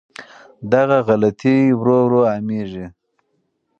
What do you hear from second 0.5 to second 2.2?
دغه غلطۍ ورو